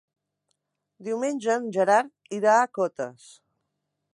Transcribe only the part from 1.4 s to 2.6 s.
en Gerard irà